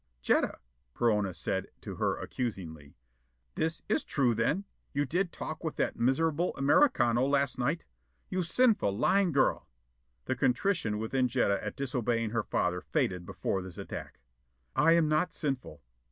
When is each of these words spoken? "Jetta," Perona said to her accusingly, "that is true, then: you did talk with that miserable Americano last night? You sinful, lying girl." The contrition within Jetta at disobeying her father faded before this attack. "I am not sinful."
"Jetta," 0.23 0.57
Perona 0.95 1.31
said 1.31 1.67
to 1.81 1.97
her 1.97 2.17
accusingly, 2.17 2.95
"that 3.53 3.81
is 3.87 4.03
true, 4.03 4.33
then: 4.33 4.65
you 4.95 5.05
did 5.05 5.31
talk 5.31 5.63
with 5.63 5.75
that 5.75 5.95
miserable 5.95 6.55
Americano 6.57 7.27
last 7.27 7.59
night? 7.59 7.85
You 8.27 8.41
sinful, 8.41 8.97
lying 8.97 9.31
girl." 9.31 9.67
The 10.25 10.35
contrition 10.35 10.97
within 10.97 11.27
Jetta 11.27 11.63
at 11.63 11.75
disobeying 11.75 12.31
her 12.31 12.41
father 12.41 12.81
faded 12.81 13.27
before 13.27 13.61
this 13.61 13.77
attack. 13.77 14.19
"I 14.75 14.93
am 14.93 15.07
not 15.07 15.33
sinful." 15.33 15.83